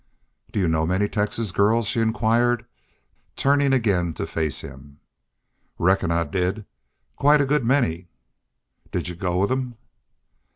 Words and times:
"Did 0.51 0.61
y'u 0.61 0.67
know 0.67 0.87
many 0.87 1.07
Texas 1.07 1.51
girls?" 1.51 1.85
she 1.85 1.99
inquired, 1.99 2.65
turning 3.35 3.71
again 3.71 4.15
to 4.15 4.25
face 4.25 4.61
him. 4.61 4.99
"Reckon 5.77 6.09
I 6.09 6.23
did 6.23 6.65
quite 7.17 7.39
a 7.39 7.45
good 7.45 7.63
many." 7.63 8.07
"Did 8.91 9.09
y'u 9.09 9.15
go 9.15 9.37
with 9.37 9.49
them?" 9.49 9.75